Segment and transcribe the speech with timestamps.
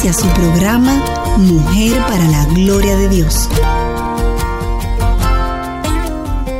[0.00, 0.94] Inicia su programa
[1.38, 3.48] Mujer para la Gloria de Dios.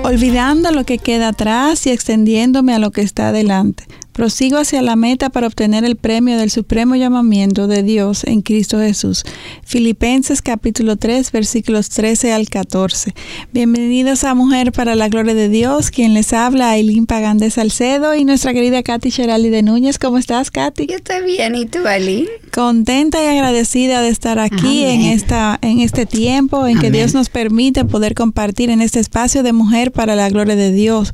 [0.03, 3.85] Olvidando lo que queda atrás y extendiéndome a lo que está adelante
[4.19, 8.81] Prosigo hacia la meta para obtener el premio del supremo llamamiento de Dios en Cristo
[8.81, 9.23] Jesús.
[9.63, 13.15] Filipenses capítulo 3 versículos 13 al 14.
[13.53, 15.93] Bienvenidos a Mujer para la Gloria de Dios.
[15.93, 20.01] Quien les habla, Aileen Pagán de Salcedo y nuestra querida Katy Sherali de Núñez.
[20.01, 20.87] ¿Cómo estás, Katy?
[20.87, 21.55] Yo estoy bien.
[21.55, 22.27] ¿Y tú, Aileen?
[22.53, 27.29] Contenta y agradecida de estar aquí en, esta, en este tiempo en que Dios nos
[27.29, 31.13] permite poder compartir en este espacio de Mujer para la Gloria de Dios.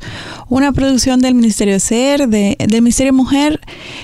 [0.49, 3.59] Una producción del Ministerio SER, de, del Ministerio Ministerio Mujer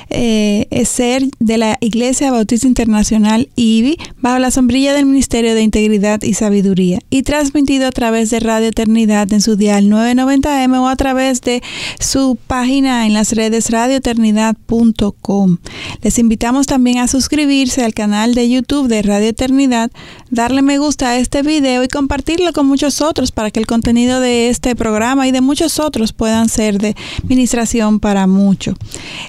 [0.09, 5.61] eh, es ser de la Iglesia Bautista Internacional IBI bajo la sombrilla del Ministerio de
[5.61, 10.89] Integridad y Sabiduría y transmitido a través de Radio Eternidad en su dial 990M o
[10.89, 11.64] a través de
[12.02, 15.59] su página en las redes radioeternidad.com.
[16.02, 19.89] Les invitamos también a suscribirse al canal de YouTube de Radio Eternidad,
[20.31, 24.19] darle me gusta a este video y compartirlo con muchos otros para que el contenido
[24.19, 28.81] de este programa y de muchos otros puedan ser de ministración para muchos.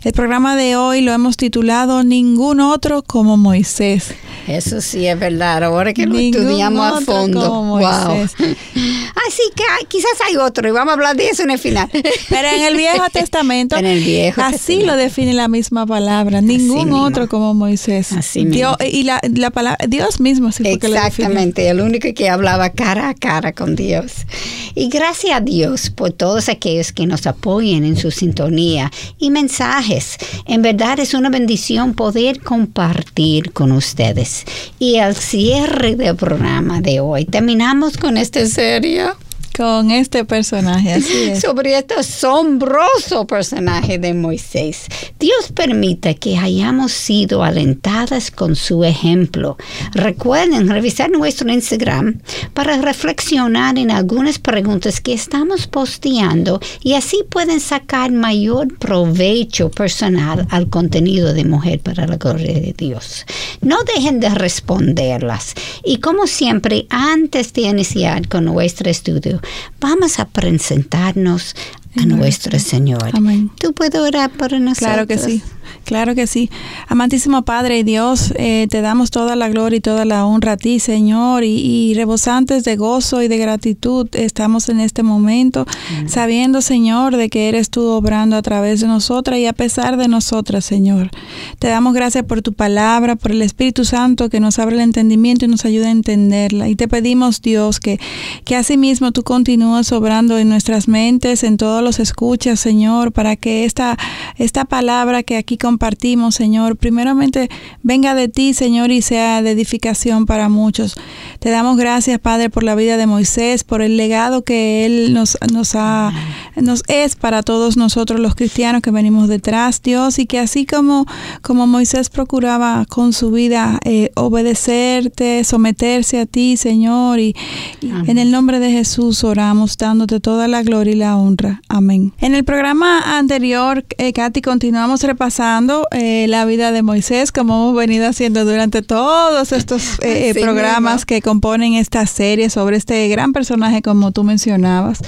[0.05, 4.14] El programa de hoy lo hemos titulado Ningún otro como Moisés.
[4.48, 7.48] Eso sí es verdad, ahora que lo estudiamos a fondo.
[7.62, 7.80] Wow.
[7.83, 8.53] Así
[9.55, 11.89] que quizás hay otro y vamos a hablar de eso en el final.
[12.28, 16.92] Pero en el Viejo Testamento, en el Viejo así lo define la misma palabra, ningún
[16.92, 18.12] otro como Moisés.
[18.12, 23.11] Así Dios, y la, la, palabra Dios mismo sí Exactamente, el único que hablaba cara
[23.11, 24.27] a cara con Dios.
[24.74, 30.19] Y gracias a Dios por todos aquellos que nos apoyen en su sintonía y mensajes.
[30.47, 34.45] En verdad es una bendición poder compartir con ustedes.
[34.79, 39.07] Y al cierre del programa de hoy, terminamos con esta serie
[39.52, 41.40] con este personaje, así es.
[41.40, 44.86] Sobre este asombroso personaje de Moisés.
[45.18, 49.57] Dios permite que hayamos sido alentadas con su ejemplo.
[49.92, 52.20] Recuerden revisar nuestro Instagram
[52.55, 60.46] para reflexionar en algunas preguntas que estamos posteando y así pueden sacar mayor provecho personal
[60.51, 63.27] al contenido de Mujer para la Gloria de Dios.
[63.61, 65.55] No dejen de responderlas.
[65.84, 69.40] Y como siempre, antes de iniciar con nuestro estudio,
[69.80, 71.55] vamos a presentarnos
[71.97, 73.11] a nuestro Señor.
[73.13, 73.51] Amén.
[73.58, 74.79] ¿Tú puedes orar por nosotros?
[74.79, 75.42] Claro que sí.
[75.84, 76.50] Claro que sí.
[76.88, 80.56] Amantísimo Padre y Dios, eh, te damos toda la gloria y toda la honra a
[80.56, 85.66] ti, Señor, y, rebosantes de gozo y de gratitud estamos en este momento,
[86.06, 90.08] sabiendo, Señor, de que eres tú obrando a través de nosotras y a pesar de
[90.08, 91.10] nosotras, Señor.
[91.58, 95.44] Te damos gracias por tu palabra, por el Espíritu Santo que nos abre el entendimiento
[95.44, 96.68] y nos ayuda a entenderla.
[96.68, 98.00] Y te pedimos, Dios, que,
[98.44, 103.64] que asimismo tú continúes obrando en nuestras mentes, en todos los escuchas, Señor, para que
[103.64, 103.96] esta,
[104.36, 107.48] esta palabra que aquí compartimos, Señor, primeramente
[107.84, 110.96] venga de ti, Señor, y sea de edificación para muchos.
[111.39, 115.39] Te damos gracias, Padre, por la vida de Moisés, por el legado que él nos,
[115.52, 116.12] nos, ha,
[116.56, 121.06] nos es para todos nosotros los cristianos que venimos detrás, Dios, y que así como,
[121.42, 127.36] como Moisés procuraba con su vida eh, obedecerte, someterse a ti, Señor, y,
[127.83, 131.62] en el nombre de Jesús oramos, dándote toda la gloria y la honra.
[131.69, 132.12] Amén.
[132.19, 135.42] En el programa anterior, eh, Katy, continuamos repasando
[135.91, 141.20] eh, la vida de Moisés, como hemos venido haciendo durante todos estos eh, programas que
[141.20, 145.00] componen esta serie sobre este gran personaje, como tú mencionabas,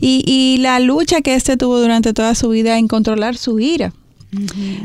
[0.00, 3.92] y, y la lucha que éste tuvo durante toda su vida en controlar su ira.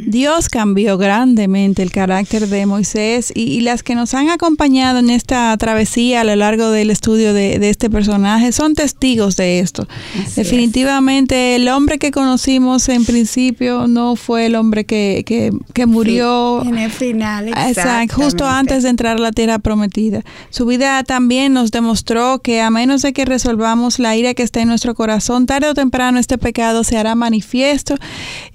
[0.05, 5.55] Dios cambió grandemente el carácter de Moisés y, las que nos han acompañado en esta
[5.57, 9.87] travesía a lo largo del estudio de, este personaje son testigos de esto.
[10.35, 16.77] Definitivamente el hombre que conocimos en principio no fue el hombre que, que, murió en
[16.77, 17.49] el final.
[17.49, 20.23] Exacto, justo antes de entrar a la tierra prometida.
[20.49, 24.61] Su vida también nos demostró que a menos de que resolvamos la ira que está
[24.61, 27.95] en nuestro corazón, tarde o temprano este pecado se hará manifiesto,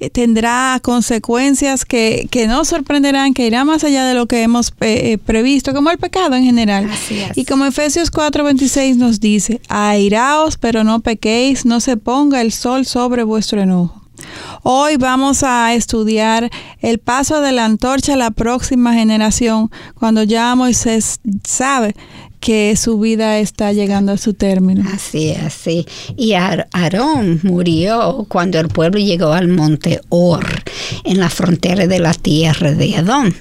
[0.00, 4.68] eh, tendrá consecuencias que, que nos sorprenderán, que irá más allá de lo que hemos
[4.80, 6.88] eh, eh, previsto, como el pecado en general.
[7.34, 12.86] Y como Efesios 4:26 nos dice, airaos, pero no pequéis, no se ponga el sol
[12.86, 14.00] sobre vuestro enojo.
[14.62, 16.50] Hoy vamos a estudiar
[16.80, 21.96] el paso de la antorcha a la próxima generación cuando ya Moisés sabe
[22.40, 24.84] que su vida está llegando a su término.
[24.92, 25.86] Así, así.
[26.16, 30.46] Y Aarón murió cuando el pueblo llegó al monte Or,
[31.04, 33.34] en la frontera de la tierra de Adón.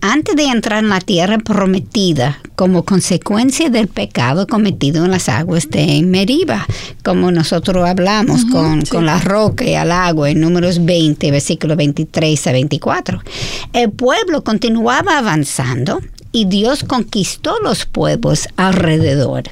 [0.00, 5.68] Antes de entrar en la tierra prometida, como consecuencia del pecado cometido en las aguas
[5.70, 6.66] de Meriba,
[7.04, 12.46] como nosotros hablamos con, con, la roca y el agua en números 20, versículos 23
[12.46, 13.22] a 24.
[13.72, 16.00] El pueblo continuaba avanzando
[16.32, 19.44] y Dios conquistó los pueblos alrededor.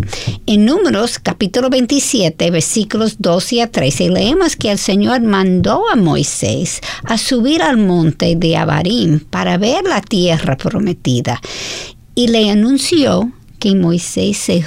[0.47, 6.81] En Números capítulo 27 versículos 12 a 13 leemos que el Señor mandó a Moisés
[7.05, 11.41] a subir al monte de Abarim para ver la tierra prometida
[12.15, 13.33] y le anunció
[13.65, 14.63] que Moisés se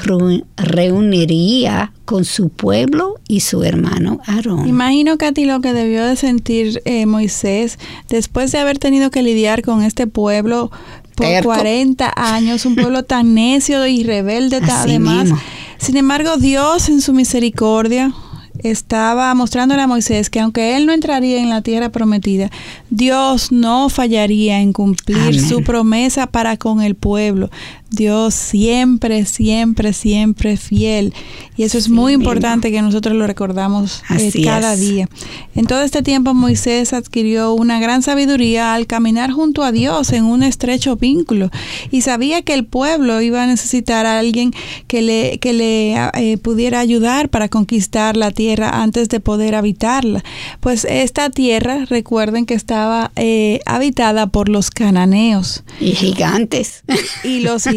[0.57, 4.67] reuniría con su pueblo y su hermano Aarón.
[4.67, 7.77] Imagino, Katy, lo que debió de sentir eh, Moisés
[8.09, 10.71] después de haber tenido que lidiar con este pueblo
[11.17, 15.29] por 40 años, un pueblo tan necio y rebelde además.
[15.79, 18.13] Sin embargo, Dios en su misericordia
[18.59, 22.49] estaba mostrándole a Moisés que aunque él no entraría en la tierra prometida,
[22.89, 27.49] Dios no fallaría en cumplir su promesa para con el pueblo.
[27.89, 31.13] Dios siempre, siempre, siempre fiel.
[31.55, 35.07] Y eso es muy importante que nosotros lo recordamos eh, cada día.
[35.55, 40.25] En todo este tiempo Moisés adquirió una gran sabiduría al caminar junto a Dios en
[40.25, 41.49] un estrecho vínculo
[41.89, 44.53] y sabía que el pueblo iba a necesitar a alguien
[44.87, 50.23] que le, que le eh, pudiera ayudar para conquistar la tierra antes de poder habitarla.
[50.59, 55.63] Pues esta tierra, recuerden que estaba eh, habitada por los cananeos.
[55.79, 56.83] Y gigantes.
[57.23, 57.76] Y los gigantes.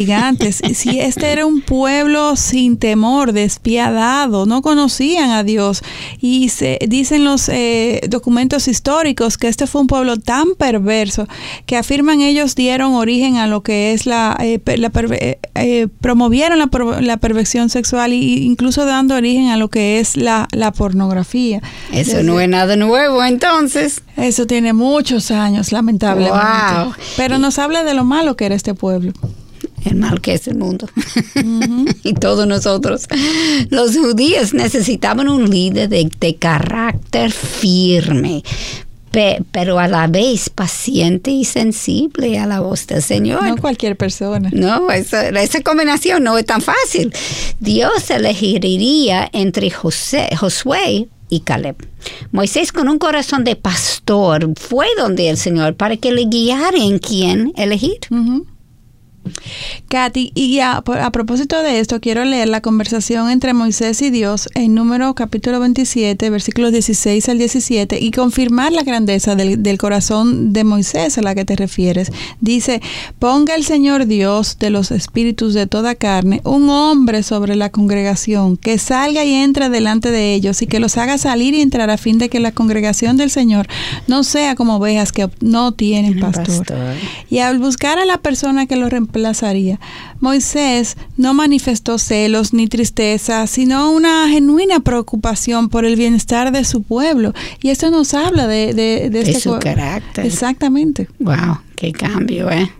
[0.73, 5.83] Si este era un pueblo sin temor, despiadado, no conocían a Dios.
[6.19, 11.27] Y se, dicen los eh, documentos históricos que este fue un pueblo tan perverso
[11.65, 14.59] que afirman ellos dieron origen a lo que es la, eh,
[15.55, 16.69] eh, promovieron la,
[17.01, 21.61] la, perversión sexual e incluso dando origen a lo que es la, la pornografía.
[21.91, 24.01] Eso no es nada nuevo entonces.
[24.17, 26.41] Eso tiene muchos años, lamentablemente.
[27.17, 29.13] Pero nos habla de lo malo que era este pueblo
[29.85, 30.87] el mal que es el mundo
[32.03, 33.07] y todos nosotros.
[33.69, 38.43] Los judíos necesitaban un líder de, carácter firme,
[39.51, 43.43] pero a la vez paciente y sensible a la voz del Señor.
[43.43, 44.49] No cualquier persona.
[44.53, 47.13] No, esa, esa combinación no es tan fácil.
[47.59, 51.75] Dios elegiría entre José, Josué y Caleb.
[52.31, 56.99] Moisés con un corazón de pastor fue donde el Señor para que le guiara en
[56.99, 57.99] quién elegir.
[59.87, 64.73] Katy, y a, propósito de esto, quiero leer la conversación entre Moisés y Dios en
[64.73, 70.63] número capítulo 27, versículos 16 al 17, y confirmar la grandeza del, del, corazón de
[70.63, 72.11] Moisés a la que te refieres.
[72.39, 72.81] Dice,
[73.19, 78.57] ponga el Señor Dios de los espíritus de toda carne un hombre sobre la congregación,
[78.57, 81.97] que salga y entre delante de ellos y que los haga salir y entrar a
[81.97, 83.67] fin de que la congregación del Señor
[84.07, 86.65] no sea como ovejas que no tienen pastor.
[87.29, 89.79] Y al buscar a la persona que lo reemplazaría,
[90.19, 96.83] Moisés no manifestó celos ni tristeza, sino una genuina preocupación por el bienestar de su
[96.83, 97.33] pueblo.
[97.61, 100.25] Y esto nos habla de, de, de, este su carácter.
[100.25, 101.07] Exactamente.
[101.19, 102.71] Wow, qué cambio, ¿eh?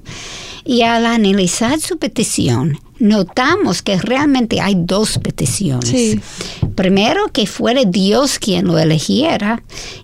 [0.71, 6.16] Y al analizar su petición, notamos que realmente hay dos peticiones.
[6.75, 9.61] Primero, que fuera Dios quien lo eligiera.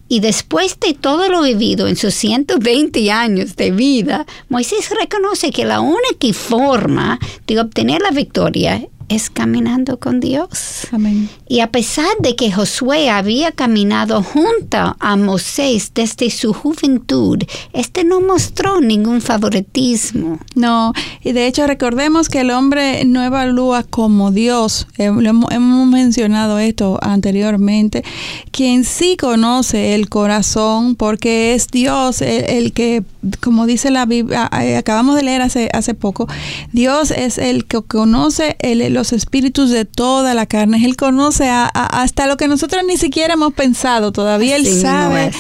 [0.10, 5.64] Y después de todo lo vivido en sus 120 años de vida, Moisés reconoce que
[5.64, 10.88] la única forma de obtener la victoria es caminando con Dios.
[10.92, 11.30] Amén.
[11.48, 17.40] Y a pesar de que Josué había caminado junto a Moisés desde su juventud,
[17.74, 20.40] este no mostró ningún favoritismo.
[20.56, 26.98] No, y de hecho recordemos que el hombre no evalúa como Dios, hemos mencionado esto
[27.02, 28.04] anteriormente,
[28.52, 33.04] quien sí conoce el corazón porque es Dios el, que,
[33.42, 36.28] como dice la Biblia, acabamos de leer hace, hace poco,
[36.72, 40.84] Dios es el que conoce el los espíritus de toda la carne.
[40.86, 44.56] Él conoce hasta lo que nosotros ni siquiera hemos pensado todavía.
[44.56, 45.32] Él sabe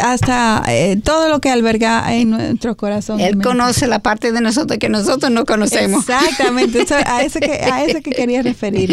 [0.00, 3.20] hasta eh, todo lo que alberga en nuestro corazón.
[3.20, 6.08] Él conoce la parte de nosotros que nosotros no conocemos.
[6.08, 8.90] Exactamente, a, ese que, a ese que quería referir.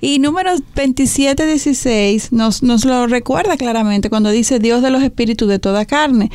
[0.00, 5.48] Y número 27, 16 nos, nos lo recuerda claramente cuando dice Dios de los espíritus
[5.48, 6.30] de toda carne.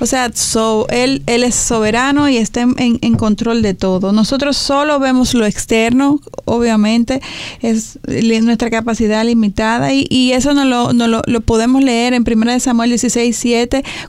[0.00, 4.12] O sea, so, él, él es soberano y está en, en, control de todo.
[4.12, 7.20] Nosotros solo vemos lo externo, obviamente,
[7.60, 7.98] es
[8.42, 12.60] nuestra capacidad limitada y, y eso no lo, no lo, lo podemos leer en 1
[12.60, 13.53] Samuel 16, 7,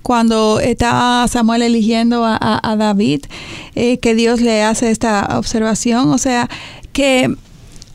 [0.02, 3.25] cuando estaba Samuel eligiendo a, David,
[3.75, 6.10] eh, que Dios le hace esta observación.
[6.10, 6.50] O sea,
[6.94, 7.36] que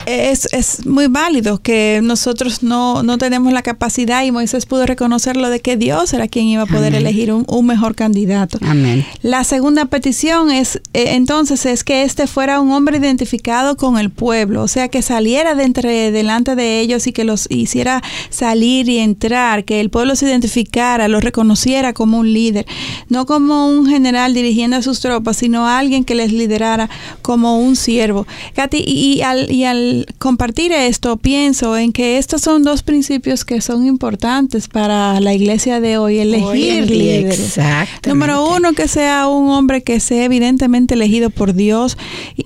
[0.06, 5.50] es, es, muy válido que nosotros no, no, tenemos la capacidad y Moisés pudo reconocerlo
[5.50, 8.58] de que Dios era quien iba a poder elegir un, mejor candidato.
[8.62, 9.04] Amén.
[9.22, 14.10] La segunda petición es eh, entonces es que este fuera un hombre identificado con el
[14.10, 18.88] pueblo, o sea que saliera de entre delante de ellos y que los hiciera salir
[18.88, 22.66] y entrar, que el pueblo se identificara, lo reconociera como un líder,
[23.08, 26.88] no como un general dirigiendo a sus tropas, sino alguien que les liderara
[27.22, 28.26] como un siervo.
[28.54, 33.60] Katy, y al, y al compartir esto, pienso en que estos son dos principios que
[33.60, 37.58] son importantes para la iglesia de hoy, elegir líderes.
[38.06, 41.96] Número uno, que sea un hombre que sea evidentemente elegido por Dios,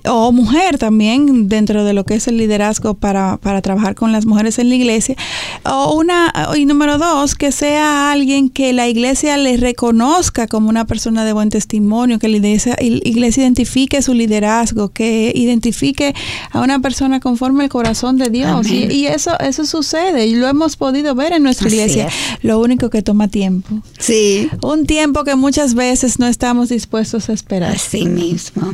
[0.05, 4.25] o mujer también, dentro de lo que es el liderazgo para, para trabajar con las
[4.25, 5.15] mujeres en la iglesia.
[5.63, 10.85] O una, y número dos, que sea alguien que la iglesia le reconozca como una
[10.85, 16.13] persona de buen testimonio, que la iglesia, iglesia identifique su liderazgo, que identifique
[16.51, 18.65] a una persona con conforme el corazón de Dios.
[18.69, 22.07] Y, eso, eso sucede y lo hemos podido ver en nuestra iglesia.
[22.41, 23.81] Lo único que toma tiempo.
[23.99, 24.49] Sí.
[24.63, 27.75] Un tiempo que muchas veces no estamos dispuestos a esperar.
[27.75, 28.73] Así mismo.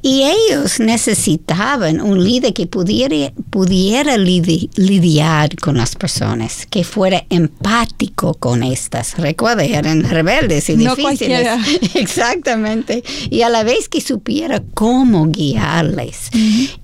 [0.00, 8.32] Y ellos necesitaban un líder que pudiera, pudiera lidiar con las personas, que fuera empático
[8.32, 9.18] con estas.
[9.18, 11.46] Recuerda, eran rebeldes y no difíciles.
[11.94, 13.04] Exactamente.
[13.28, 16.30] Y a la vez que supiera cómo guiarles.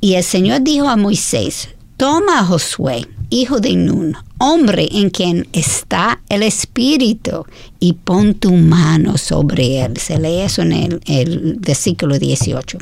[0.02, 1.13] Y el Señor dijo a Moisés,
[1.96, 7.44] toma a Josué, hijo de Nun, hombre en quien está el Espíritu,
[7.84, 9.98] y pon tu mano sobre él.
[9.98, 12.78] Se lee eso en el, el versículo 18.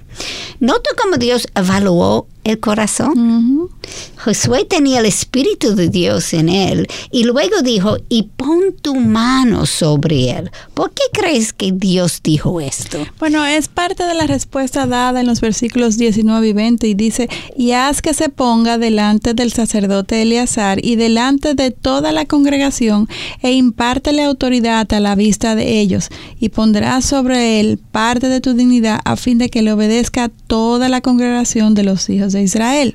[0.61, 3.69] Nota cómo Dios evaluó el corazón.
[4.17, 9.67] Josué tenía el Espíritu de Dios en él y luego dijo, y pon tu mano
[9.67, 10.51] sobre él.
[10.75, 12.99] ¿Por qué crees que Dios dijo esto?
[13.19, 17.29] Bueno, es parte de la respuesta dada en los versículos 19 y 20 y dice,
[17.57, 23.09] y haz que se ponga delante del sacerdote Eleazar y delante de toda la congregación
[23.43, 26.09] e impártele autoridad a la vista de ellos
[26.41, 30.89] y pondrás sobre él parte de tu dignidad a fin de que le obedezca toda
[30.89, 32.95] la congregación de los hijos de Israel.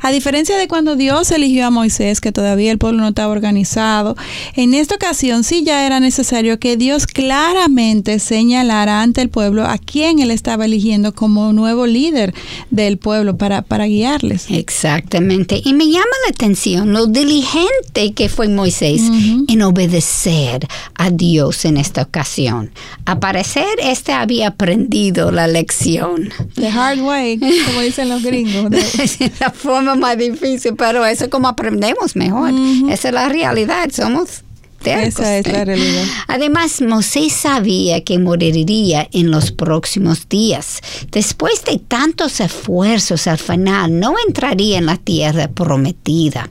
[0.00, 4.16] A diferencia de cuando Dios eligió a Moisés, que todavía el pueblo no estaba organizado,
[4.56, 9.78] en esta ocasión sí ya era necesario que Dios claramente señalara ante el pueblo a
[9.78, 12.34] quien él estaba eligiendo como nuevo líder
[12.70, 14.46] del pueblo para, para guiarles.
[14.50, 15.60] Exactamente.
[15.64, 19.02] Y me llama la atención lo diligente que fue Moisés
[19.48, 22.70] en obedecer a Dios en esta ocasión.
[23.06, 26.30] A parecer, este había aprendido la lección.
[26.54, 28.70] The hard way, como dicen los gringos.
[29.40, 32.52] la forma más difícil, pero eso es como aprendemos mejor.
[32.90, 34.44] Esa es la realidad, somos
[34.86, 36.04] esa es la realidad.
[36.26, 40.80] Además, Moisés sabía que moriría en los próximos días.
[41.10, 46.50] Después de tantos esfuerzos, al final no entraría en la tierra prometida.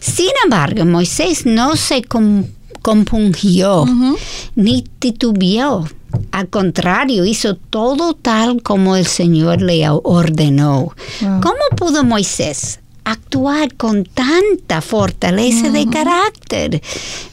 [0.00, 2.02] Sin embargo, Moisés no se
[2.82, 3.86] compungió
[4.54, 5.88] ni titubeó.
[6.30, 10.94] Al contrario, hizo todo tal como el Señor le ordenó.
[11.20, 16.82] ¿Cómo pudo Moisés actuar con tanta fortaleza de carácter.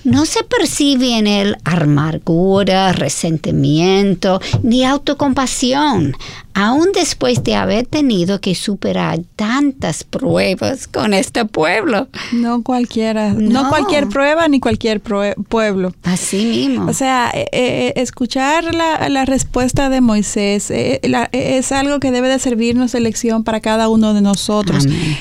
[0.04, 6.16] No se percibe en él amargura, resentimiento, ni autocompasión
[6.54, 12.08] aún después de haber tenido que superar tantas pruebas con este pueblo.
[12.32, 15.94] No cualquiera, no, cualquier prueba ni cualquier pueblo.
[16.04, 16.90] Así mismo.
[16.90, 21.00] O sea, eh, eh, escuchar la, la, respuesta de Moisés eh,
[21.32, 24.86] es algo que debe de servirnos de lección para cada uno de nosotros.
[24.86, 25.18] Amén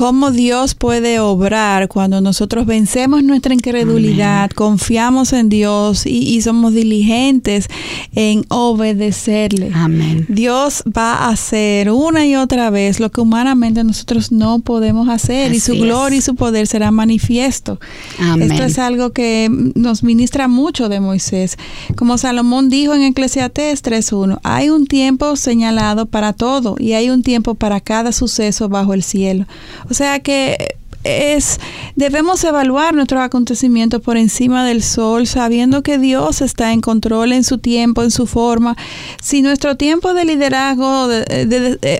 [0.00, 7.66] cómo Dios puede obrar cuando nosotros vencemos nuestra incredulidad, confiamos en Dios y, somos diligentes
[8.14, 9.70] en obedecerle.
[9.74, 10.24] Amén.
[10.30, 15.52] Dios va a hacer una y otra vez lo que humanamente nosotros no podemos hacer
[15.52, 17.78] y su gloria y su poder será manifiesto.
[18.18, 18.50] Amén.
[18.50, 21.58] Esto es algo que nos ministra mucho de Moisés.
[21.94, 27.22] Como Salomón dijo en Eclesiastés 3.1, hay un tiempo señalado para todo y hay un
[27.22, 29.44] tiempo para cada suceso bajo el cielo.
[29.90, 31.58] O sea que es,
[31.96, 37.42] debemos evaluar nuestros acontecimientos por encima del sol, sabiendo que Dios está en control en
[37.42, 38.76] su tiempo, en su forma.
[39.22, 41.08] Si nuestro tiempo de liderazgo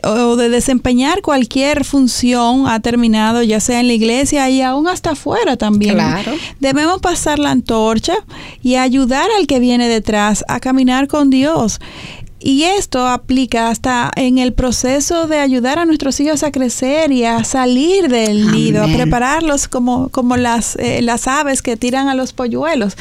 [0.04, 5.12] o de desempeñar cualquier función ha terminado, ya sea en la iglesia y aún hasta
[5.12, 5.98] afuera también,
[6.58, 8.14] debemos pasar la antorcha
[8.62, 11.80] y ayudar al que viene detrás a caminar con Dios.
[12.42, 17.24] Y esto aplica hasta en el proceso de ayudar a nuestros hijos a crecer y
[17.24, 22.14] a salir del nido, a prepararlos como, como las, eh, las aves que tiran a
[22.14, 22.96] los polluelos.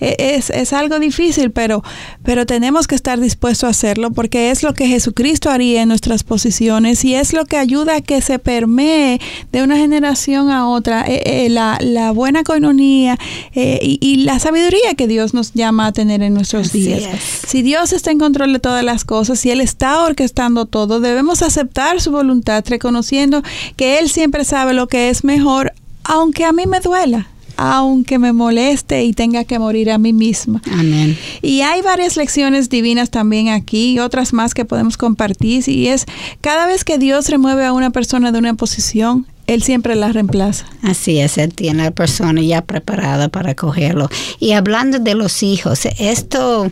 [0.00, 1.82] E, es, es, algo difícil, pero,
[2.22, 6.22] pero tenemos que estar dispuestos a hacerlo porque es lo que Jesucristo haría en nuestras
[6.22, 9.20] posiciones y es lo que ayuda a que se permee
[9.50, 13.18] de una generación a otra eh, eh, la, la, buena coinonía
[13.54, 17.02] y, y, la sabiduría que Dios nos llama a tener en nuestros días.
[17.46, 21.42] Si Dios está en control de todas las cosas y Él está orquestando todo, debemos
[21.42, 23.42] aceptar su voluntad, reconociendo
[23.76, 25.72] que Él siempre sabe lo que es mejor,
[26.04, 30.60] aunque a mí me duela aunque me moleste y tenga que morir a mí misma.
[30.72, 31.16] Amén.
[31.42, 35.68] Y hay varias lecciones divinas también aquí otras más que podemos compartir.
[35.68, 36.06] Y es
[36.40, 40.66] cada vez que Dios remueve a una persona de una posición, él siempre la reemplaza.
[40.82, 44.08] Así es, Él tiene a la persona ya preparada para cogerlo.
[44.40, 46.70] Y hablando de los hijos, esto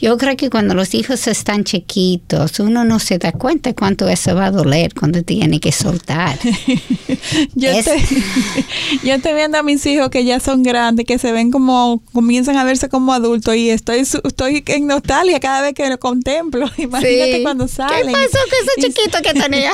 [0.00, 4.34] yo creo que cuando los hijos están chiquitos, uno no se da cuenta cuánto eso
[4.34, 6.38] va a doler cuando tiene que soltar.
[7.54, 12.56] yo, estoy, viendo a mis hijos que ya son grandes, que se ven como, comienzan
[12.56, 16.70] a verse como adultos y estoy, estoy en nostalgia cada vez que lo contemplo.
[16.78, 18.06] Imagínate cuando salen.
[18.06, 19.72] ¿Qué pasó con ese chiquito que tenía?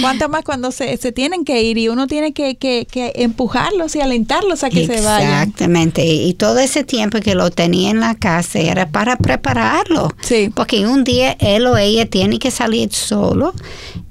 [0.00, 3.94] Cuánto más cuando se, se, tienen que ir y uno tiene que, que, que empujarlos
[3.94, 5.42] y alentarlos a que se vayan.
[5.42, 6.04] Exactamente.
[6.04, 10.12] Y todo ese tiempo que lo tenía en la casa era para prepararlo.
[10.20, 10.50] Sí.
[10.54, 13.52] Porque un día él o ella tiene que salir solo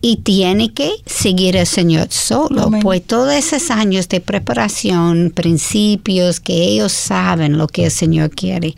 [0.01, 2.69] y tiene que seguir al Señor solo.
[2.81, 8.73] Pues todos esos años de preparación, principios, que ellos saben lo que el Señor quiere.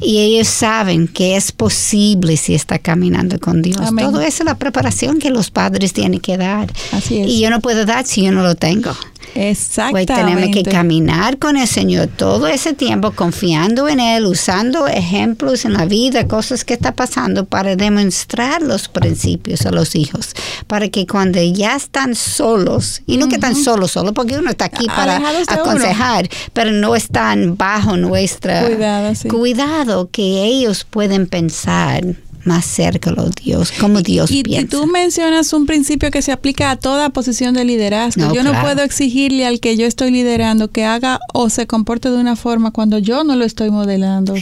[0.00, 3.78] Y ellos saben que es posible si está caminando con Dios.
[3.98, 6.72] Todo eso es la preparación que los padres tienen que dar.
[6.92, 7.28] Así es.
[7.28, 8.94] Y yo no puedo dar si yo no lo tengo.
[9.34, 10.12] Exactamente.
[10.12, 15.64] Pues tenemos que caminar con el Señor todo ese tiempo, confiando en Él, usando ejemplos
[15.64, 20.34] en la vida, cosas que está pasando para demostrar los principios a los hijos,
[20.66, 24.66] para que cuando ya están solos, y no que están solos, solo porque uno está
[24.66, 32.02] aquí para aconsejar, pero no están bajo nuestra cuidado, cuidado que ellos pueden pensar
[32.48, 34.64] más cerca de Dios, como Dios y, piensa.
[34.64, 38.34] Y tú mencionas un principio que se aplica a toda posición de liderazgo.
[38.34, 42.16] yo no puedo exigirle al que yo estoy liderando que haga o se comporte de
[42.16, 44.34] una forma cuando yo no lo estoy modelando.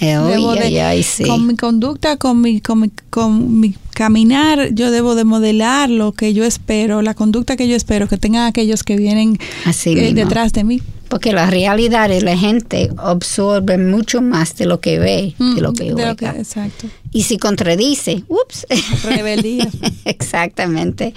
[1.27, 6.13] Con mi conducta, con mi, con mi, con mi caminar, yo debo de modelar lo
[6.13, 9.39] que yo espero, la conducta que yo espero que tengan aquellos que vienen
[9.85, 10.83] eh, detrás de mí.
[11.09, 15.73] Porque la realidad es la gente absorbe mucho más de lo que ve, de lo
[15.73, 16.35] que oiga.
[16.37, 16.89] exacto.
[17.13, 18.67] Y si contradice, ups.
[19.05, 19.69] Rebeldía.
[20.05, 21.15] Exactamente.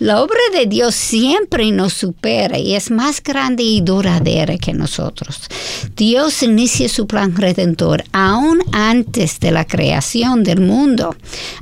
[0.00, 5.42] La obra de Dios siempre nos supera y es más grande y duradera que nosotros.
[5.96, 11.14] Dios inicia su plan redentor aún antes de la creación del mundo.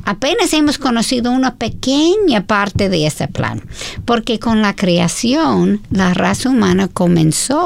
[0.04, 3.62] Apenas hemos conocido una pequeña parte de ese plan,
[4.04, 7.63] porque con la creación la raza humana comenzó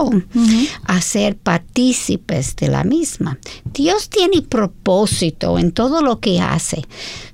[0.85, 3.39] a ser partícipes de la misma.
[3.73, 6.87] Dios tiene propósito en todo lo que hace.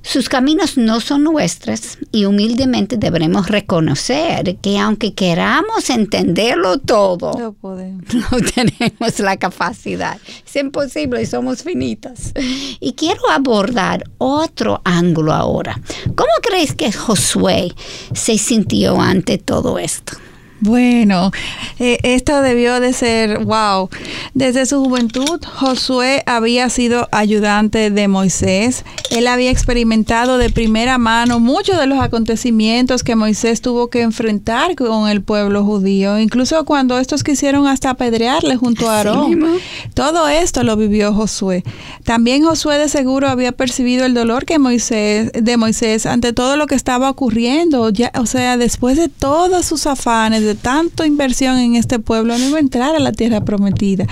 [0.03, 7.53] Sus caminos no son nuestros y humildemente debemos reconocer que aunque queramos entenderlo todo, no,
[7.55, 8.05] podemos.
[8.15, 10.19] no tenemos la capacidad.
[10.47, 12.33] Es imposible y somos finitas.
[12.81, 15.81] Y quiero abordar otro ángulo ahora.
[16.15, 17.73] ¿Cómo crees que Josué
[18.13, 20.19] se sintió ante todo esto?
[20.61, 21.31] Bueno,
[21.79, 23.91] eh, esto debió de ser, wow.
[24.35, 28.85] Desde su juventud, Josué había sido ayudante de Moisés.
[29.11, 34.77] Él había experimentado de primera mano muchos de los acontecimientos que Moisés tuvo que enfrentar
[34.77, 39.59] con el pueblo judío, incluso cuando estos quisieron hasta apedrearle junto a Aarón.
[39.93, 41.65] Todo esto lo vivió Josué.
[42.05, 46.67] También Josué de seguro había percibido el dolor que Moisés, de Moisés ante todo lo
[46.67, 51.77] que estaba ocurriendo, ya, o sea, después de todos sus afanes, de tanta inversión en
[51.77, 54.07] este pueblo, no iba a entrar a la tierra prometida.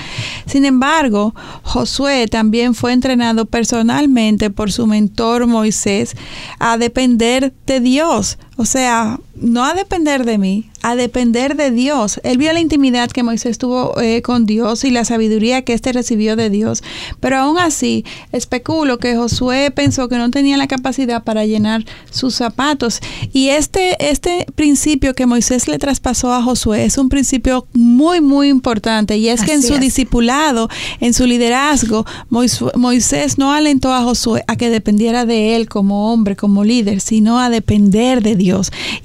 [0.47, 6.16] Sin embargo, Josué también fue entrenado personalmente por su mentor Moisés
[6.59, 8.38] a depender de Dios.
[8.62, 12.20] O sea, no a depender de mí, a depender de Dios.
[12.22, 15.92] Él vio la intimidad que Moisés tuvo eh, con Dios y la sabiduría que éste
[15.92, 16.85] recibió de Dios.
[17.18, 22.37] Pero aún así, especulo que Josué pensó que no tenía la capacidad para llenar sus
[22.37, 23.01] zapatos.
[23.33, 28.48] Y este, este principio que Moisés le traspasó a Josué es un principio muy, muy
[28.48, 29.16] importante.
[29.16, 30.68] Y es que en su discipulado,
[31.01, 36.37] en su liderazgo, Moisés no alentó a Josué a que dependiera de él como hombre,
[36.37, 38.52] como líder, sino a depender de Dios.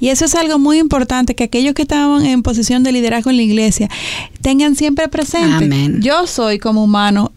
[0.00, 3.36] Y eso es algo muy importante que aquellos que estaban en posición de liderazgo en
[3.36, 3.88] la iglesia
[4.42, 5.68] tengan siempre presente.
[6.00, 7.32] Yo soy como humano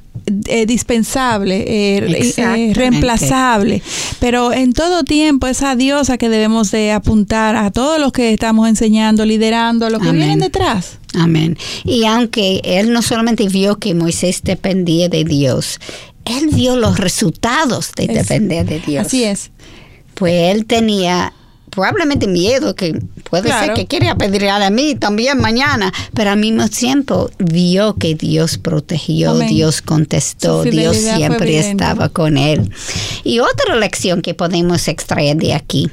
[0.46, 3.82] eh, dispensable, eh, eh, reemplazable,
[4.20, 8.12] pero en todo tiempo es a Dios a que debemos de apuntar a todos los
[8.12, 11.00] que estamos enseñando, liderando, los que vienen detrás.
[11.16, 11.58] Amén.
[11.86, 15.80] Y aunque él no solamente vio que Moisés dependía de Dios,
[16.26, 19.08] él vio los resultados de depender de Dios.
[19.08, 19.50] Así es.
[20.14, 21.34] Pues él tenía
[21.72, 26.68] probablemente miedo, que puede ser que quiere pedir a mí también mañana, pero al mismo
[26.68, 32.72] tiempo vio que Dios protegió, Dios contestó, Dios siempre estaba con él.
[33.24, 35.90] Y otra lección que podemos extraer de aquí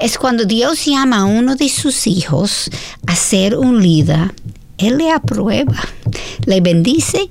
[0.00, 2.70] es cuando Dios llama a uno de sus hijos
[3.06, 4.34] a ser un líder,
[4.78, 5.80] Él le aprueba,
[6.44, 7.30] le bendice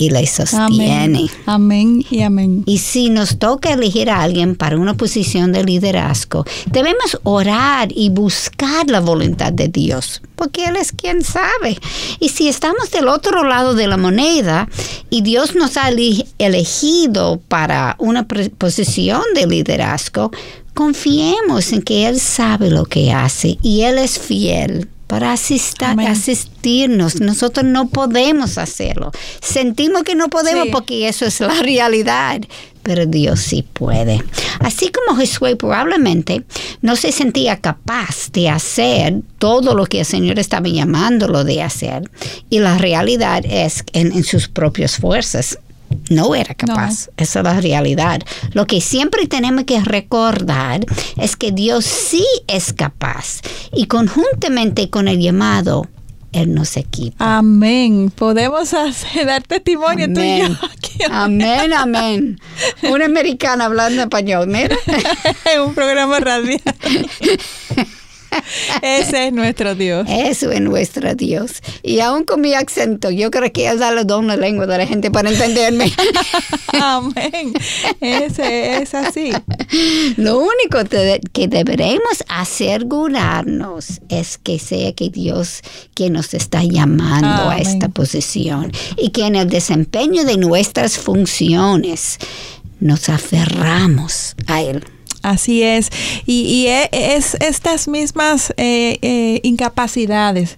[0.00, 1.28] y le sostiene.
[1.44, 2.04] Amén.
[2.10, 2.62] y amén.
[2.64, 8.08] Y si nos toca elegir a alguien para una posición de liderazgo, debemos orar y
[8.08, 11.78] buscar la voluntad de Dios, porque Él es quien sabe.
[12.18, 14.70] Y si estamos del otro lado de la moneda
[15.10, 15.90] y Dios nos ha
[16.38, 20.30] elegido para una posición de liderazgo,
[20.72, 27.20] confiemos en que Él sabe lo que hace y Él es fiel para asistirnos.
[27.20, 29.10] Nosotros no podemos hacerlo.
[29.42, 32.40] Sentimos que no podemos porque eso es la realidad,
[32.84, 34.22] pero Dios sí puede.
[34.60, 36.44] Así como Josué probablemente
[36.80, 42.08] no se sentía capaz de hacer todo lo que el Señor estaba llamándolo de hacer,
[42.48, 45.58] y la realidad es en, en sus propias fuerzas
[46.10, 47.10] no era capaz.
[47.16, 48.20] Esa es la realidad.
[48.52, 50.84] Lo que siempre tenemos que recordar
[51.16, 53.40] es que Dios sí es capaz
[53.72, 55.88] y conjuntamente con el llamado,
[56.32, 57.38] Él nos equipa.
[57.38, 58.12] Amén.
[58.14, 60.48] Podemos hacer, dar testimonio tú y yo.
[61.10, 62.40] Amén, amén.
[62.82, 64.76] Una americana hablando español, mira.
[65.64, 66.60] Un programa radial.
[68.82, 70.06] Ese es nuestro Dios.
[70.08, 71.62] Eso es nuestro Dios.
[71.82, 74.86] Y aún con mi acento, yo creo que Él da la doble lengua de la
[74.86, 75.92] gente para entenderme.
[76.72, 77.52] Amén.
[78.00, 79.32] Ese es así.
[80.16, 80.78] Lo único
[81.32, 85.62] que deberemos asegurarnos es que sea que Dios
[85.94, 92.18] que nos está llamando a esta posición y que en el desempeño de nuestras funciones
[92.80, 94.84] nos aferramos a Él.
[95.22, 95.90] Así es.
[96.26, 100.56] Y, e, es estas mismas eh, eh, incapacidades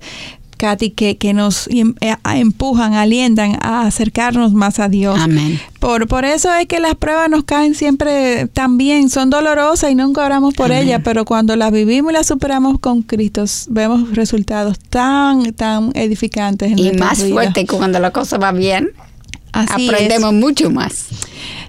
[0.62, 5.18] Katy, que, que nos em, eh, empujan, alientan a acercarnos más a Dios.
[5.20, 5.60] Amén.
[5.80, 10.24] Por, por eso es que las pruebas nos caen siempre también, son dolorosas y nunca
[10.24, 15.52] oramos por ellas, pero cuando las vivimos y las superamos con Cristo, vemos resultados tan,
[15.52, 16.70] tan edificantes.
[16.70, 18.92] En y más fuerte cuando la cosa va bien.
[19.52, 21.08] aprendemos mucho más.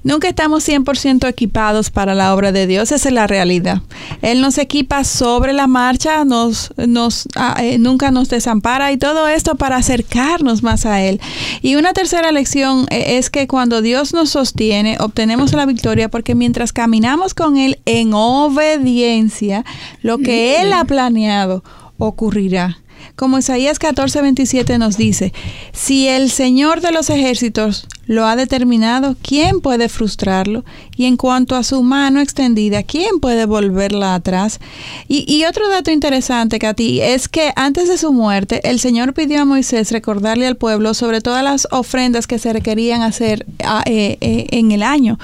[0.04, 3.82] Nunca estamos 100% equipados para la obra de Dios, esa es la realidad.
[4.22, 9.28] Él nos equipa sobre la marcha, nos, nos, ah, eh, nunca nos desampara y todo
[9.28, 11.22] esto para acercarnos más a Él.
[11.62, 16.36] Y una tercera lección eh, es que cuando Dios nos sostiene, obtenemos la victoria porque
[16.36, 19.64] mientras caminamos con Él en obediencia,
[20.02, 21.64] lo que Él ha planeado
[21.98, 22.83] ocurrirá.
[23.16, 25.34] Como Isaías 14, 27 nos dice,
[25.72, 30.66] si el Señor de los ejércitos lo ha determinado, ¿quién puede frustrarlo?
[30.98, 34.60] Y en cuanto a su mano extendida, ¿quién puede volverla atrás?
[35.08, 39.46] Y, otro dato interesante, Katy, es que antes de su muerte, el Señor pidió a
[39.46, 44.48] Moisés recordarle al pueblo sobre todas las ofrendas que se requerían hacer ah, eh, eh,
[44.50, 45.20] en el año.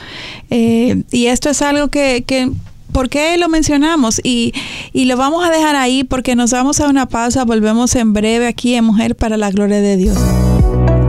[0.51, 2.51] Eh, y esto es algo que, que
[2.99, 4.19] ¿Por qué lo mencionamos?
[4.25, 4.53] Y,
[4.91, 7.45] y, lo vamos a dejar ahí porque nos vamos a una pausa.
[7.45, 10.17] Volvemos en breve aquí en Mujer para la Gloria de Dios.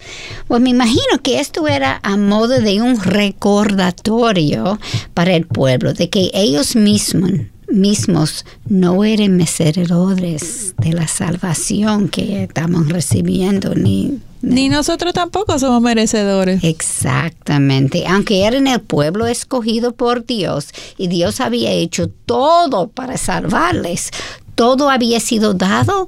[0.48, 4.80] Pues me imagino que esto era a modo de un recordatorio
[5.14, 7.32] para el pueblo, de que ellos mismos
[7.68, 15.82] mismos no eran merecedores de la salvación que estamos recibiendo, ni ni nosotros tampoco somos
[15.82, 16.66] merecedores.
[16.66, 18.04] Exactamente.
[18.06, 24.12] Aunque eran el pueblo escogido por Dios y Dios había hecho todo para salvarles,
[24.56, 26.08] todo había sido dado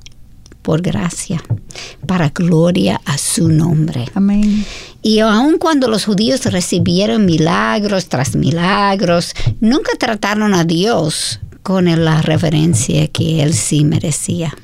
[0.61, 1.43] por gracia,
[2.07, 4.05] para gloria a su nombre.
[4.15, 4.65] Amén.
[5.03, 12.21] Y aun cuando los judíos recibieron milagros tras milagros, nunca trataron a Dios con la
[12.21, 14.55] reverencia que él sí merecía.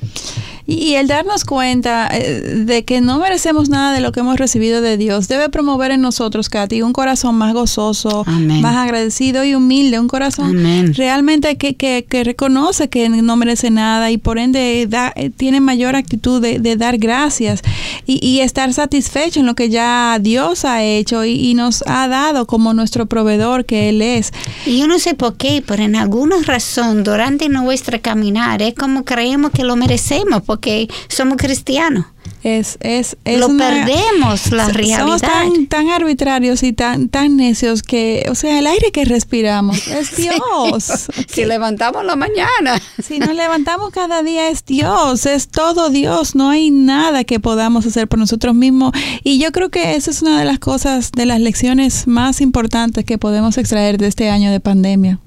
[0.66, 4.80] Y el darnos cuenta eh, de que no merecemos nada de lo que hemos recibido
[4.80, 9.98] de Dios debe promover en nosotros, Katy, un corazón más gozoso, más agradecido y humilde,
[9.98, 15.12] un corazón realmente que, que, que, reconoce que no merece nada y por ende da,
[15.16, 17.62] eh, tiene mayor actitud de, dar gracias
[18.06, 22.08] y, y, estar satisfecho en lo que ya Dios ha hecho y, y, nos ha
[22.08, 24.32] dado como nuestro proveedor que Él es.
[24.64, 29.04] Y yo no sé por qué, pero en alguna razón durante nuestra caminar es como
[29.04, 32.04] creemos que lo merecemos porque somos cristianos.
[32.42, 35.00] Es, es, Lo perdemos, la realidad.
[35.00, 39.86] Somos tan, tan, arbitrarios y tan, tan necios que, o sea, el aire que respiramos
[39.88, 41.08] es Dios.
[41.28, 42.80] si levantamos la mañana.
[43.02, 46.34] Si nos levantamos cada día es Dios, es todo Dios.
[46.34, 48.92] No hay nada que podamos hacer por nosotros mismos.
[49.24, 53.04] Y yo creo que esa es una de las cosas, de las lecciones más importantes
[53.04, 55.18] que podemos extraer de este año de pandemia.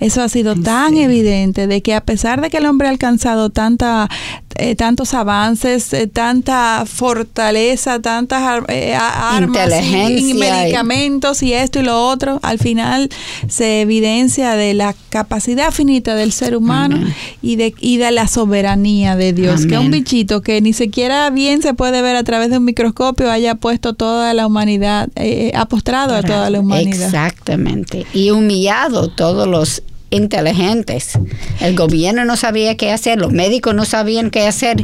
[0.00, 3.50] Eso ha sido tan evidente de que a pesar de que el hombre ha alcanzado
[3.50, 4.08] tanta,
[4.54, 12.08] eh, tantos avances, eh, tanta fortaleza, tantas eh, armas y, medicamentos y esto y lo
[12.08, 13.10] otro, al final
[13.48, 16.98] se evidencia de la capacidad finita del ser humano
[17.42, 21.62] y de, y de la soberanía de Dios, que un bichito que ni siquiera bien
[21.62, 25.08] se puede ver a través de un microscopio haya puesto toda la humanidad,
[25.54, 27.06] ha postrado a toda la humanidad.
[27.06, 28.06] Exactamente.
[28.14, 31.18] Y humillado todos los inteligentes.
[31.60, 34.76] El gobierno no sabía qué hacer, los médicos no sabían qué hacer.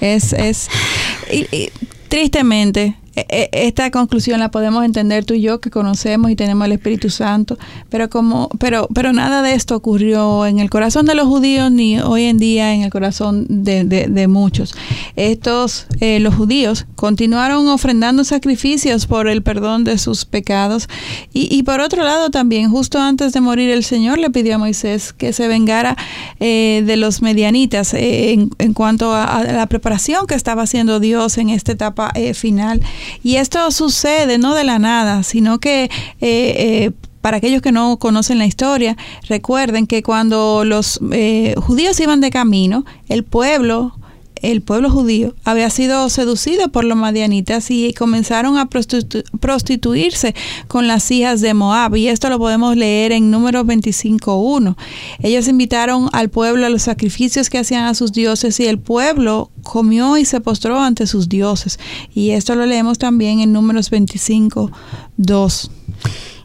[0.00, 0.68] Es, es,
[2.08, 2.92] tristemente, e, e,
[3.28, 7.58] esta conclusión la podemos entender tú y yo que conocemos y tenemos el Espíritu Santo,
[7.88, 12.00] pero como pero pero nada de esto ocurrió en el corazón de los judíos ni
[12.00, 14.74] hoy en día en el corazón de, de, muchos.
[15.16, 20.88] Estos eh, los judíos continuaron ofrendando sacrificios por el perdón de sus pecados
[21.32, 24.58] y, y, por otro lado también justo antes de morir el Señor le pidió a
[24.58, 25.96] Moisés que se vengara
[26.40, 31.00] eh, de los medianitas eh, en, en, cuanto a, a, la preparación que estaba haciendo
[31.00, 32.82] Dios en esta etapa final
[33.22, 35.90] y esto sucede no de la nada, sino que eh,
[36.20, 36.90] eh,
[37.20, 38.96] para aquellos que no conocen la historia,
[39.28, 43.98] recuerden que cuando los eh, judíos iban de camino, el pueblo
[44.42, 50.34] el pueblo judío había sido seducido por los madianitas y comenzaron a prostituirse
[50.66, 51.96] con las hijas de Moab.
[51.96, 54.76] Y esto lo podemos leer en números 25.1.
[55.20, 59.50] Ellos invitaron al pueblo a los sacrificios que hacían a sus dioses y el pueblo
[59.62, 61.78] comió y se postró ante sus dioses.
[62.14, 65.70] Y esto lo leemos también en números 25.2.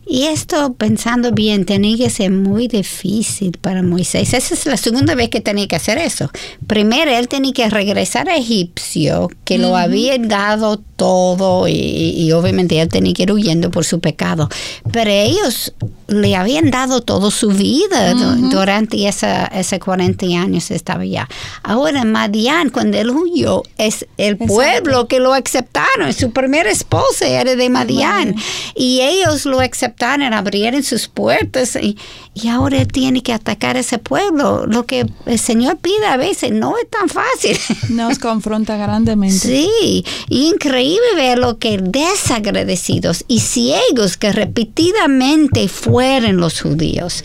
[0.06, 4.34] Y esto, pensando bien, tenía que ser muy difícil para Moisés.
[4.34, 6.30] Esa es la segunda vez que tenía que hacer eso.
[6.68, 12.90] Primero, él tenía que regresar a Egipcio, que lo había dado todo y, obviamente él
[12.90, 14.50] tenía que ir huyendo por su pecado.
[14.92, 15.74] Pero ellos
[16.14, 21.28] le habían dado toda su vida durante esa, ese 40 años estaba ya.
[21.64, 26.14] Ahora Madian, cuando él huyó, es el pueblo que lo aceptaron.
[26.14, 28.36] Su primera esposa era de Madian.
[28.76, 31.98] Y ellos lo aceptaron, abrieron sus puertas y,
[32.34, 34.66] y ahora él tiene que atacar ese pueblo.
[34.66, 37.58] Lo que el Señor pide a veces no es tan fácil.
[37.90, 39.38] Nos confronta grandemente.
[39.38, 46.03] Sí, increíble ver lo que desagradecidos y ciegos que repetidamente fueron
[46.34, 47.24] los judíos.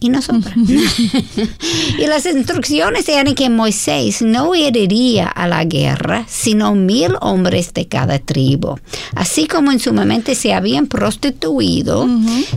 [0.00, 0.52] y nosotros.
[1.98, 7.86] y las instrucciones eran que Moisés no iría a la guerra, sino mil hombres de
[7.86, 8.74] cada tribu.
[9.14, 12.08] Así como en su momento se habían prostituido,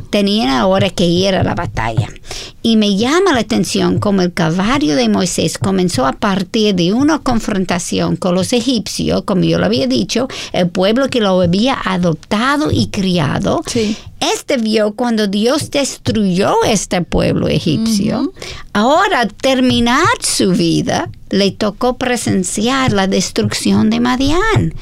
[0.10, 2.10] tenían ahora que ir a la batalla.
[2.64, 7.20] Y me llama la atención como el caballo de Moisés comenzó a partir de una
[7.20, 12.72] confrontación con los egipcios, como yo lo había dicho, el pueblo que lo había adoptado
[12.72, 13.62] y criado.
[14.20, 18.32] Este vio cuando Dios destruyó este pueblo egipcio.
[18.74, 24.74] Ahora, terminar su vida, le tocó presenciar la destrucción de Madián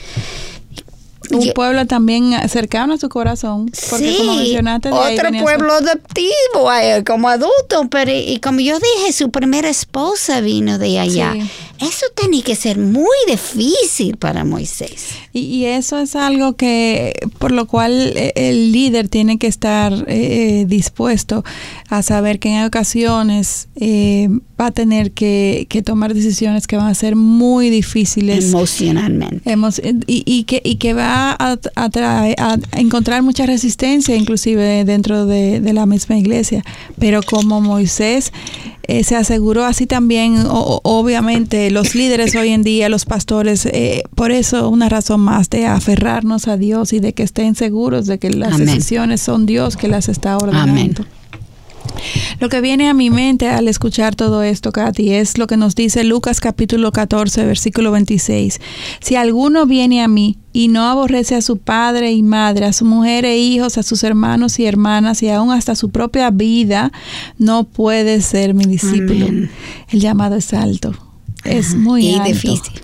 [1.31, 3.71] un pueblo también cercano a su corazón.
[3.89, 9.13] Porque sí, como mencionaste, otro pueblo adoptivo él como adulto, pero y como yo dije,
[9.13, 11.33] su primera esposa vino de allá.
[11.79, 15.07] Eso tenía que ser muy difícil para Moisés.
[15.33, 20.65] Y, eso es algo que, por lo cual eh, el líder tiene que estar eh,
[20.67, 21.43] dispuesto
[21.89, 26.95] a saber que en ocasiones eh, va a tener que, tomar decisiones que van a
[26.95, 28.45] ser muy difíciles.
[28.45, 29.41] Emocionalmente.
[30.07, 35.73] y, y, que, y que va a, a, encontrar mucha resistencia, inclusive dentro de, de
[35.73, 36.63] la misma iglesia.
[36.97, 38.31] Pero como Moisés
[38.87, 44.31] eh, se aseguró así también, obviamente, los líderes hoy en día, los pastores, eh, por
[44.31, 48.29] eso una razón más de aferrarnos a Dios y de que estén seguros de que
[48.31, 51.05] las decisiones son Dios que las está ordenando.
[52.39, 55.75] Lo que viene a mi mente al escuchar todo esto, Katy, es lo que nos
[55.75, 58.59] dice Lucas capítulo 14, versículo 26.
[58.99, 62.85] Si alguno viene a mí y no aborrece a su padre y madre, a su
[62.85, 66.91] mujer e hijos, a sus hermanos y hermanas y aún hasta su propia vida,
[67.37, 69.27] no puede ser mi discípulo.
[69.89, 70.93] El llamado es alto
[71.43, 72.81] es muy y difícil.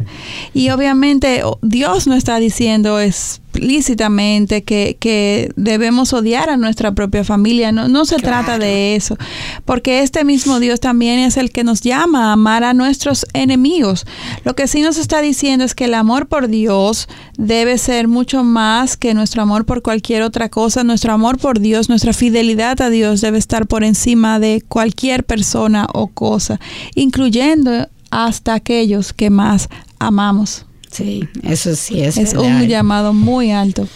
[0.53, 7.71] Y obviamente Dios no está diciendo explícitamente que, que, debemos odiar a nuestra propia familia.
[7.71, 9.17] No, no se trata de eso.
[9.65, 14.05] Porque este mismo Dios también es el que nos llama a amar a nuestros enemigos.
[14.43, 18.43] Lo que sí nos está diciendo es que el amor por Dios debe ser mucho
[18.43, 20.83] más que nuestro amor por cualquier otra cosa.
[20.83, 25.87] Nuestro amor por Dios, nuestra fidelidad a Dios debe estar por encima de cualquier persona
[25.93, 26.59] o cosa,
[26.95, 29.69] incluyendo hasta aquellos que más
[29.99, 30.65] amamos.
[30.91, 32.17] Sí, eso sí es.
[32.17, 33.87] Es un llamado muy alto.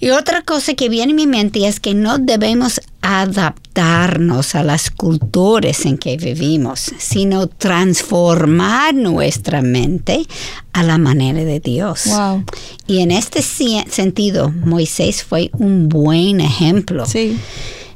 [0.00, 4.90] Y otra cosa que viene en mi mente es que no debemos adaptarnos a las
[4.90, 10.24] culturas en que vivimos, sino transformar nuestra mente
[10.72, 12.04] a la manera de Dios.
[12.06, 12.44] Wow.
[12.86, 17.04] Y en este sentido, Moisés fue un buen ejemplo.
[17.04, 17.36] Sí.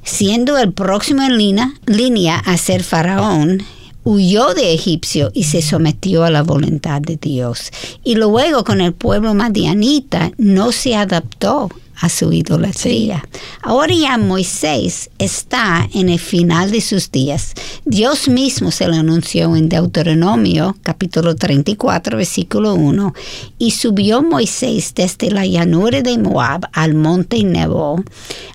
[0.03, 3.63] Siendo el próximo en línea, línea a ser faraón,
[4.05, 7.71] huyó de Egipcio y se sometió a la voluntad de Dios.
[8.05, 11.69] Y luego con el pueblo madianita no se adaptó
[12.03, 13.25] a su idolatría.
[13.63, 17.55] Ahora ya Moisés está en el final de sus días.
[17.85, 23.15] Dios mismo se lo anunció en Deuteronomio capítulo 34 versículo 1
[23.59, 28.03] y subió Moisés desde la llanura de Moab al monte Nebo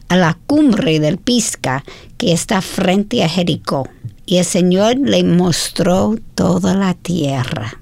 [0.09, 1.85] a la cumbre del Pisca
[2.17, 3.87] que está frente a Jericó
[4.27, 7.81] y el Señor le mostró toda la tierra.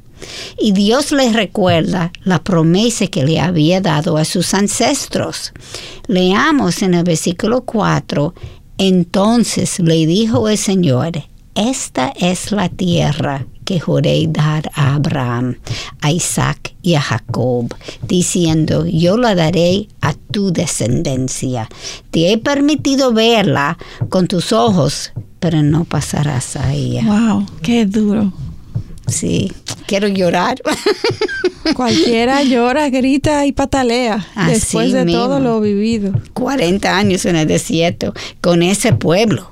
[0.58, 5.51] Y Dios le recuerda la promesa que le había dado a sus ancestros.
[6.08, 8.34] Leamos en el versículo 4,
[8.77, 11.12] entonces le dijo el Señor,
[11.55, 15.58] esta es la tierra que juré dar a Abraham,
[16.01, 17.73] a Isaac y a Jacob,
[18.08, 21.67] diciendo, yo la daré a tu descendencia.
[22.12, 23.77] Te he permitido verla
[24.10, 25.12] con tus ojos,
[25.45, 27.03] pero no pasarás a ella.
[27.03, 28.34] Wow, qué duro.
[29.05, 29.51] Sí,
[29.86, 30.60] quiero llorar.
[31.75, 36.19] Cualquiera llora, grita y patalea después de todo lo vivido.
[36.34, 39.51] 40 años en el desierto con ese pueblo.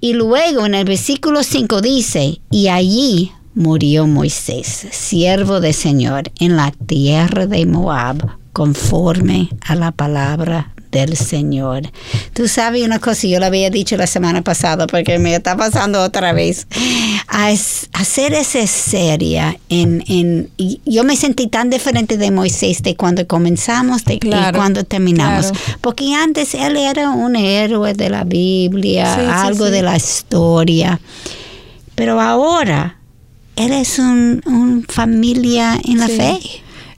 [0.00, 6.56] Y luego en el versículo 5 dice, y allí murió Moisés, siervo del Señor, en
[6.56, 11.90] la tierra de Moab, conforme a la palabra del Señor.
[12.32, 16.02] Tú sabes una cosa, yo lo había dicho la semana pasada porque me está pasando
[16.02, 16.66] otra vez.
[17.28, 20.50] A hacer esa serie en, en,
[20.84, 25.52] yo me sentí tan diferente de Moisés de cuando comenzamos de y cuando terminamos.
[25.80, 31.00] Porque antes él era un héroe de la Biblia, algo de la historia.
[31.94, 32.98] Pero ahora
[33.56, 36.38] él es una un familia en la fe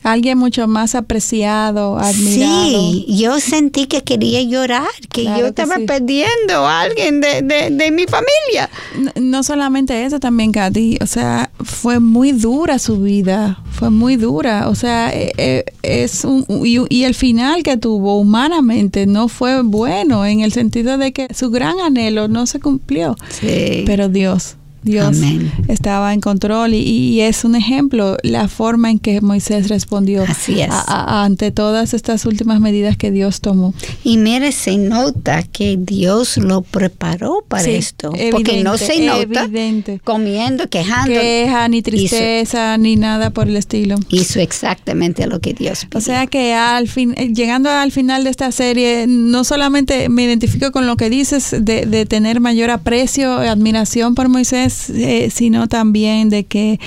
[0.02, 2.64] alguien mucho más apreciado, admirado.
[2.64, 5.84] Sí, yo sentí que quería llorar, que Claro yo que estaba sí.
[5.86, 8.70] perdiendo a alguien de, de, de mi familia.
[8.98, 14.16] No, no solamente eso también, Katy, o sea, fue muy dura su vida, fue muy
[14.16, 19.28] dura, o sea, eh, eh, es un, y, y el final que tuvo humanamente no
[19.28, 23.82] fue bueno en el sentido de que su gran anhelo no se cumplió, Sí.
[23.86, 24.56] pero Dios.
[24.82, 25.52] Dios Amén.
[25.68, 30.60] estaba en control y, y es un ejemplo la forma en que Moisés respondió Así
[30.60, 30.70] es.
[30.70, 33.74] a- a- ante todas estas últimas medidas que Dios tomó.
[34.04, 38.10] Y mire, se nota que Dios lo preparó para Sí, esto.
[38.30, 40.00] porque no evidente, se nota evidente.
[40.04, 41.12] comiendo, quejando.
[41.12, 43.96] Queja, ni tristeza, ni nada por el estilo.
[44.08, 45.98] Hizo exactamente lo que Dios pidió.
[45.98, 50.24] O sea que al fin, eh, llegando al final de esta serie, no solamente me
[50.24, 55.68] identifico con lo que dices de, de tener mayor aprecio, admiración por Moisés, eh, sino
[55.68, 56.80] también de que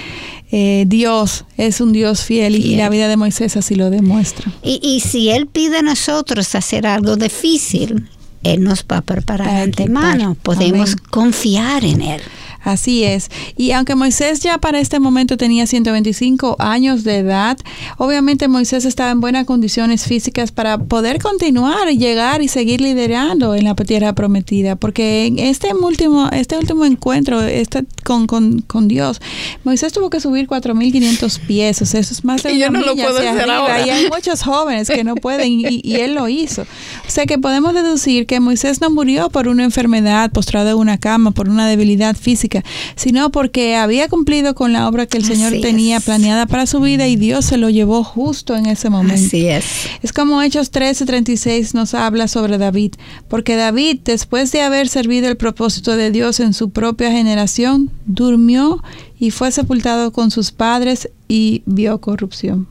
[0.51, 4.51] eh, Dios es un Dios fiel y la vida de Moisés así lo demuestra.
[4.61, 8.07] Y, y si Él pide a nosotros hacer algo difícil,
[8.43, 10.35] Él nos va a preparar antemano.
[10.41, 11.05] Podemos Amén.
[11.09, 12.21] confiar en Él.
[12.63, 13.29] Así es.
[13.57, 17.57] Y aunque Moisés ya para este momento tenía 125 años de edad,
[17.97, 23.55] obviamente Moisés estaba en buenas condiciones físicas para poder continuar y llegar y seguir liderando
[23.55, 24.75] en la tierra prometida.
[24.75, 29.19] Porque en este último, este último encuentro este, con, con, con Dios,
[29.63, 31.81] Moisés tuvo que subir 4.500 pies.
[31.81, 33.49] O sea, eso es más de Y yo una no lo milla puedo hacia hacer
[33.49, 33.85] ahora.
[33.85, 36.61] Y hay muchos jóvenes que no pueden y, y él lo hizo.
[36.61, 40.97] O sea que podemos deducir que Moisés no murió por una enfermedad, postrado en una
[40.97, 42.52] cama, por una debilidad física,
[42.95, 46.03] sino porque había cumplido con la obra que el Señor Así tenía es.
[46.03, 49.25] planeada para su vida y Dios se lo llevó justo en ese momento.
[49.25, 49.65] Así es.
[50.01, 52.93] Es como Hechos 13:36 nos habla sobre David,
[53.27, 58.83] porque David, después de haber servido el propósito de Dios en su propia generación, durmió
[59.19, 62.67] y fue sepultado con sus padres y vio corrupción.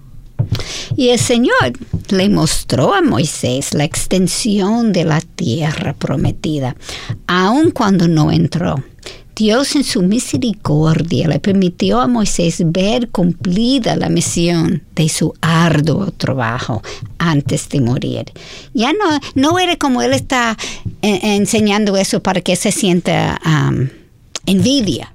[0.97, 1.73] Y el Señor
[2.11, 6.77] le mostró a Moisés la extensión de la tierra prometida,
[7.27, 8.83] aun cuando no entró.
[9.43, 16.13] Dios en su misericordia le permitió a Moisés ver cumplida la misión de su arduo
[16.13, 16.81] trabajo
[17.19, 18.27] antes de morir.
[18.73, 20.57] Ya no, no era como él está
[21.03, 23.89] eh, enseñando eso para que se sienta um,
[24.47, 25.13] envidia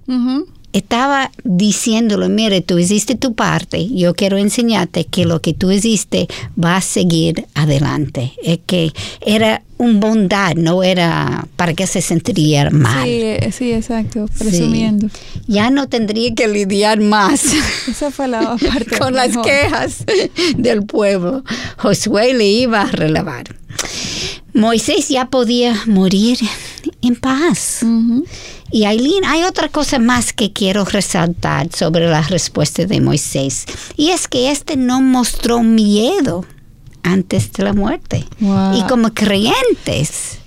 [0.73, 6.27] estaba diciéndole, mire, tú hiciste tu parte, yo quiero enseñarte que lo que tú hiciste
[6.61, 8.33] va a seguir adelante.
[8.43, 13.05] Es que era un bondad, no era para que se sentiría mal.
[13.05, 15.07] Sí, sí, exacto, presumiendo.
[15.47, 17.43] Ya no tendría que lidiar más
[17.87, 19.45] Esa fue la parte con las mejor.
[19.45, 20.03] quejas
[20.57, 21.43] del pueblo.
[21.77, 23.55] Josué le iba a relevar.
[24.53, 26.39] Moisés ya podía morir
[27.01, 27.85] en paz.
[28.71, 33.65] Y Aileen, hay otra cosa más que quiero resaltar sobre la respuesta de Moisés.
[33.95, 36.43] Y es que este no mostró miedo
[37.07, 38.25] antes de la muerte.
[38.39, 38.77] Wow.
[38.77, 40.39] Y como creyentes,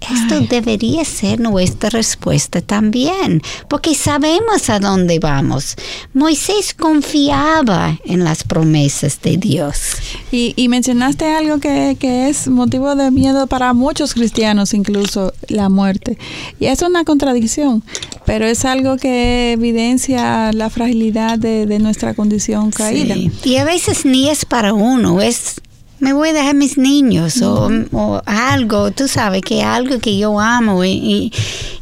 [0.00, 5.74] esto debería ser nuestra respuesta también, porque sabemos a dónde vamos.
[6.14, 9.96] Moisés confiaba en las promesas de Dios.
[10.30, 15.68] Y, y mencionaste algo que, que es motivo de miedo para muchos cristianos, incluso la
[15.68, 16.18] muerte.
[16.60, 17.82] Y es una contradicción,
[18.24, 23.14] pero es algo que evidencia la fragilidad de, de nuestra condición caída.
[23.14, 23.32] Sí.
[23.44, 25.60] Y a veces ni es para uno, es
[25.98, 30.38] me voy a dejar mis niños o, o algo, tú sabes que algo que yo
[30.38, 31.32] amo y,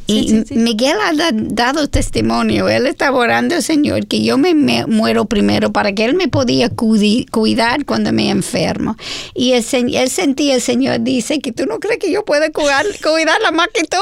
[0.06, 0.54] y- y Sí, sí, sí.
[0.56, 5.24] Miguel ha da- dado testimonio, él está orando al Señor que yo me, me muero
[5.24, 8.96] primero para que él me podía cuidar cuando me enfermo.
[9.34, 12.50] Y el, se- él sentía, el Señor dice que tú no crees que yo pueda
[12.50, 13.96] cuidar, cuidarla más que tú.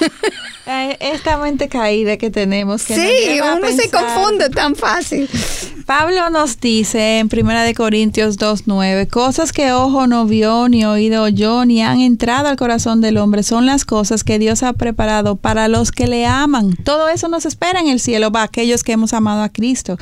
[0.98, 2.84] Esta mente caída que tenemos.
[2.84, 5.28] Que sí, uno se confunde tan fácil.
[5.86, 11.22] Pablo nos dice en 1 de Corintios 2.9, cosas que ojo no vio, ni oído
[11.22, 15.36] oyó, ni han entrado al corazón del hombre, son las cosas que Dios ha preparado
[15.36, 16.74] para los que le aman.
[16.84, 19.96] Todo eso nos espera en el cielo, para aquellos que hemos amado a Cristo.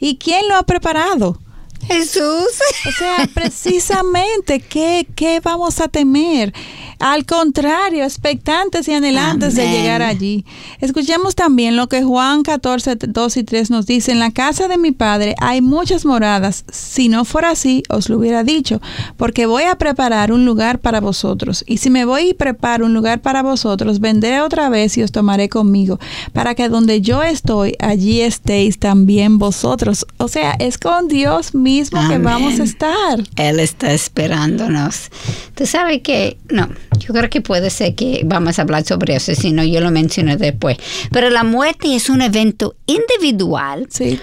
[0.00, 1.38] ¿Y quién lo ha preparado?
[1.86, 2.48] Jesús.
[2.86, 6.52] O sea, precisamente, ¿qué, qué vamos a temer?
[6.98, 10.44] Al contrario, expectantes y anhelantes de llegar allí.
[10.80, 14.10] Escuchemos también lo que Juan 14, 2 y 3 nos dice.
[14.10, 16.64] En la casa de mi padre hay muchas moradas.
[16.72, 18.80] Si no fuera así, os lo hubiera dicho,
[19.16, 21.62] porque voy a preparar un lugar para vosotros.
[21.68, 25.12] Y si me voy y preparo un lugar para vosotros, vendré otra vez y os
[25.12, 26.00] tomaré conmigo,
[26.32, 30.04] para que donde yo estoy, allí estéis también vosotros.
[30.16, 32.22] O sea, es con Dios mismo que Amén.
[32.22, 33.18] vamos a estar.
[33.36, 35.10] Él está esperándonos.
[35.54, 39.34] Tú sabes que, no, yo creo que puede ser que vamos a hablar sobre eso,
[39.34, 40.76] si no yo lo menciono después.
[41.12, 44.18] Pero la muerte es un evento individual Sí.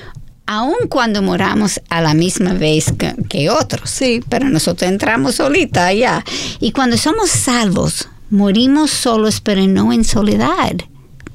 [0.48, 2.93] aun cuando moramos a la misma vez
[3.30, 3.89] que, otros.
[3.89, 4.22] Sí.
[4.30, 6.24] Pero nosotros entramos solita allá.
[6.60, 10.76] Y cuando somos salvos, morimos solos, pero no en soledad.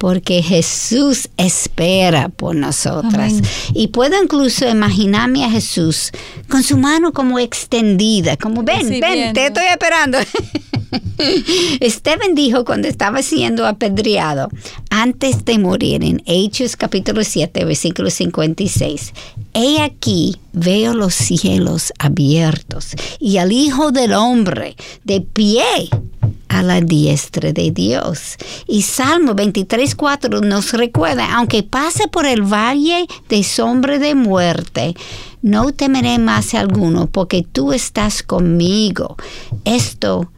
[0.00, 3.34] Porque Jesús espera por nosotras.
[3.74, 6.10] Y puedo incluso imaginarme a Jesús
[6.48, 10.16] con su mano como extendida, como ven, ven, te estoy esperando.
[11.80, 14.48] Esteban dijo cuando estaba siendo apedreado,
[14.88, 19.12] antes de morir, en Hechos capítulo 7, versículo 56,
[19.52, 25.90] He aquí veo los cielos abiertos y al Hijo del Hombre de pie
[26.60, 28.36] a la diestra de Dios.
[28.66, 34.94] Y Salmo 23, 4 nos recuerda, aunque pase por el valle de sombra de muerte,
[35.42, 39.16] no temeré más alguno, porque tú estás conmigo.
[39.64, 40.30] Esto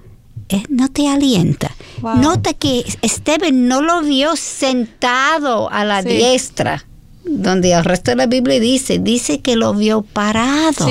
[0.48, 1.72] eh, no te alienta.
[2.02, 6.84] Nota que Esteban no lo vio sentado a la diestra,
[7.24, 10.86] donde el resto de la Biblia dice, dice que lo vio parado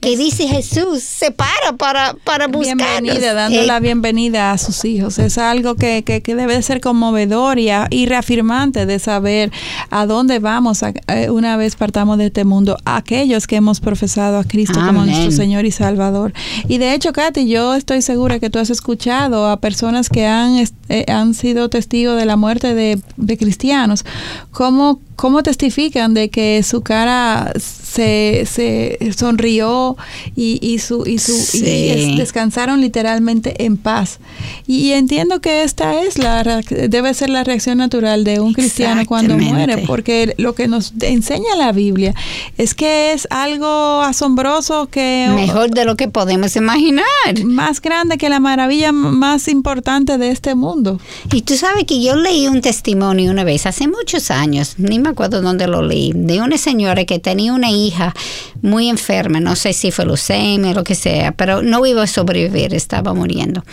[0.00, 5.18] que dice Jesús, se para para, para Bienvenida, dando la bienvenida a sus hijos.
[5.18, 9.52] Es algo que, que, debe ser conmovedor y, y, reafirmante de saber
[9.90, 14.44] a dónde vamos eh, una vez partamos de este mundo, aquellos que hemos profesado a
[14.44, 16.32] Cristo como nuestro Señor y Salvador.
[16.66, 20.56] Y de hecho, Katy, yo estoy segura que tú has escuchado a personas que han,
[20.88, 24.04] eh, han sido testigos de la muerte de, de cristianos,
[24.50, 29.98] cómo cómo testifican de que su cara se, se sonrió
[30.34, 34.18] y, y su, y su y descansaron literalmente en paz.
[34.66, 39.36] Y, entiendo que esta es la debe ser la reacción natural de un cristiano cuando
[39.36, 42.14] muere, porque lo que nos enseña la Biblia
[42.56, 47.04] es que es algo asombroso que mejor de lo que podemos imaginar,
[47.44, 50.98] más grande que la maravilla más importante de este mundo.
[51.30, 55.09] Y tú sabes que yo leí un testimonio una vez hace muchos años, ni me
[55.10, 58.14] acuerdo dónde lo leí, de una señora que tenía una hija
[58.62, 62.06] muy enferma, no sé si fue leucemia o lo que sea, pero no iba a
[62.06, 63.64] sobrevivir, estaba muriendo.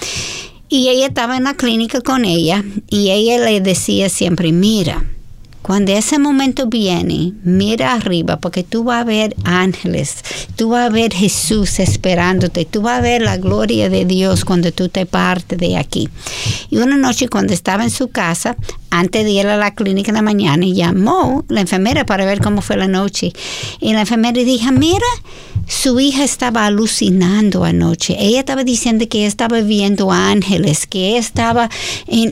[0.70, 5.06] Y ella estaba en la clínica con ella y ella le decía siempre, mira,
[5.68, 10.16] cuando ese momento viene, mira arriba porque tú vas a ver ángeles,
[10.56, 14.72] tú vas a ver Jesús esperándote, tú vas a ver la gloria de Dios cuando
[14.72, 16.08] tú te partes de aquí.
[16.70, 18.56] Y una noche cuando estaba en su casa,
[18.92, 22.62] antes de ir a la clínica en la mañana, llamó la enfermera para ver cómo
[22.62, 23.34] fue la noche.
[23.82, 25.06] Y la enfermera dijo, mira,
[25.68, 28.16] su hija estaba alucinando anoche.
[28.18, 31.70] Ella estaba diciendo que estaba viendo ángeles, que estaba
[32.08, 32.32] en,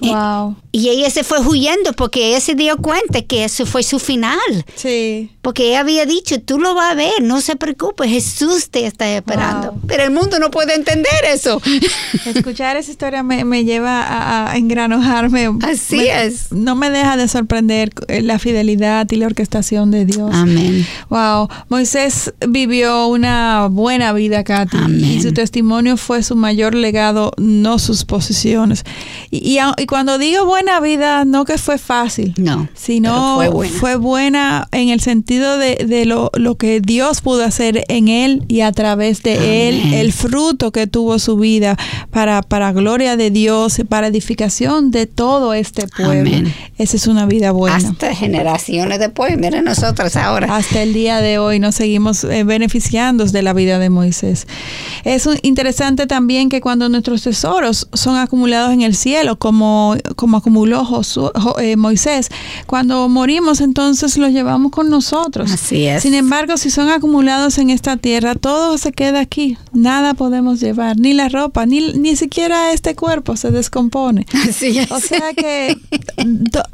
[0.72, 4.40] y ella se fue huyendo porque ella se dio cuenta que eso fue su final.
[4.76, 5.32] Sí.
[5.46, 9.08] Porque ella había dicho, tú lo vas a ver, no se preocupe, Jesús te está
[9.16, 9.76] esperando.
[9.86, 11.62] Pero el mundo no puede entender eso.
[12.26, 15.52] Escuchar esa historia me, lleva a, a, engranojarme.
[15.62, 16.52] Así es.
[16.52, 20.32] No me deja de sorprender eh, la fidelidad y la orquestación de Dios.
[20.34, 20.84] Amén.
[21.10, 21.48] Wow.
[21.70, 24.78] Moisés vivió una buena vida, Katy.
[24.78, 25.06] Amén.
[25.06, 28.84] Y su testimonio fue su mayor legado, no sus posiciones.
[29.30, 33.40] Y, y cuando digo buena buena vida no que fue fácil, no, sino
[33.80, 34.68] fue buena.
[34.72, 39.68] en el sentido de, lo, que Dios pudo hacer en él y a través de
[39.70, 41.78] él, el fruto que tuvo su vida
[42.12, 46.50] para, para gloria de Dios, para edificación de todo este pueblo.
[46.78, 47.78] Esa es una vida buena.
[47.78, 50.56] Hasta generaciones después, miren nosotros ahora.
[50.56, 54.48] Hasta el día de hoy nos seguimos eh, beneficiando de la vida de Moisés.
[55.04, 60.42] Es interesante también que cuando nuestros tesoros son acumulados en el cielo, como, como
[61.60, 62.30] eh, Moisés.
[62.66, 65.25] Cuando morimos, entonces los llevamos con nosotros.
[65.52, 66.04] Así es.
[66.04, 69.58] Sin embargo, si son acumulados en esta tierra, todo se queda aquí.
[69.74, 74.26] Nada podemos llevar, ni la ropa, ni, ni siquiera este cuerpo se descompone.
[74.50, 74.92] Así es.
[74.92, 75.78] O sea que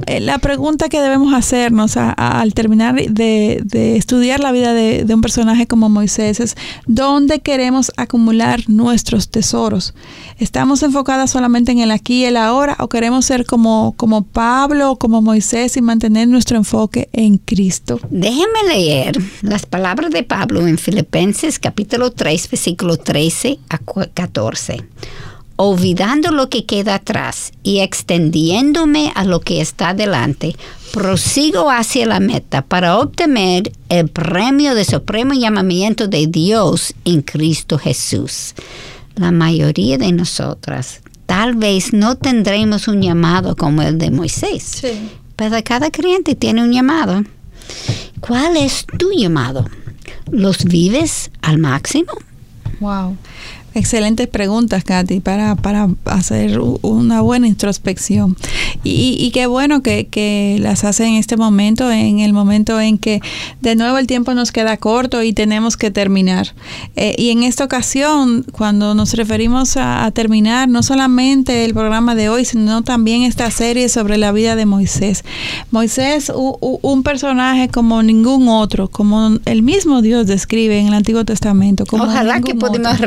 [0.07, 3.61] eh, la pregunta que debemos hacernos al terminar de,
[3.97, 6.55] estudiar la vida de, de un personaje como Moisés es,
[6.87, 9.93] ¿dónde queremos acumular nuestros tesoros?
[10.37, 14.91] ¿Estamos enfocadas solamente en el aquí y el ahora o queremos ser como como, Pablo
[14.91, 17.99] o como Moisés y mantener nuestro enfoque en Cristo.
[18.41, 24.83] Déjenme leer las palabras de Pablo en Filipenses capítulo 3, versículo 13 a 14
[25.57, 30.55] olvidando lo que queda atrás y extendiéndome a lo que está delante,
[30.91, 37.77] prosigo hacia la meta para obtener el premio de supremo llamamiento de Dios en Cristo
[37.77, 38.55] Jesús.
[39.17, 44.81] La mayoría de nosotras tal vez no tendremos un llamado como el de Moisés.
[45.35, 47.23] Pero cada creyente tiene un llamado.
[48.19, 49.65] ¿Cuál es tu llamado?
[50.29, 52.13] ¿Los vives al máximo?
[52.79, 53.17] Wow.
[53.73, 58.35] Excelentes preguntas, Katy, para, para hacer una buena introspección.
[58.83, 62.97] Y, y qué bueno que, que, las hace en este momento, en el momento en
[62.97, 63.21] que
[63.61, 66.53] de nuevo el tiempo nos queda corto y tenemos que terminar.
[66.97, 72.13] Eh, y en esta ocasión, cuando nos referimos a, a, terminar, no solamente el programa
[72.13, 75.23] de hoy, sino también esta serie sobre la vida de Moisés.
[75.71, 80.93] Moisés, u, u, un personaje como ningún otro, como el mismo Dios describe en el
[80.93, 81.85] Antiguo Testamento.
[81.85, 82.99] Como Ojalá que podamos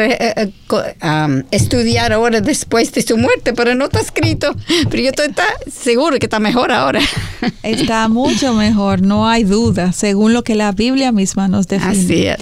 [0.71, 4.55] um, estudiar ahora después de su muerte, pero no está escrito.
[4.91, 7.01] Pero yo estoy está seguro que está mejor ahora.
[7.63, 11.91] Está mucho mejor, no hay duda, según lo que la Biblia misma nos define.
[11.91, 12.39] Así es.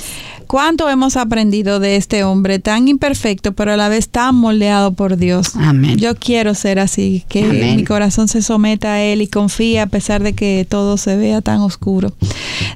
[0.53, 5.17] ¿Cuánto hemos aprendido de este hombre tan imperfecto, pero a la vez tan moldeado por
[5.17, 5.57] Dios?
[5.57, 5.97] Amén.
[5.97, 7.77] Yo quiero ser así, que Amén.
[7.77, 11.41] mi corazón se someta a Él y confíe a pesar de que todo se vea
[11.41, 12.13] tan oscuro.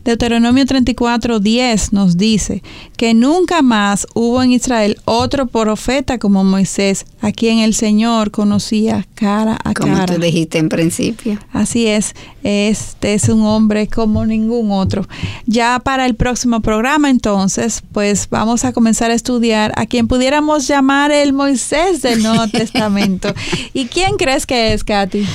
[0.07, 2.63] Deuteronomio 34, 10 nos dice
[2.97, 9.07] que nunca más hubo en Israel otro profeta como Moisés, a quien el Señor conocía
[9.17, 10.07] cara a como cara.
[10.07, 11.39] Como tú dijiste en principio.
[11.53, 15.07] Así es, este es un hombre como ningún otro.
[15.45, 20.67] Ya para el próximo programa entonces, pues vamos a comenzar a estudiar a quien pudiéramos
[20.67, 23.35] llamar el Moisés del Nuevo Testamento.
[23.73, 25.27] ¿Y quién crees que es, Katy?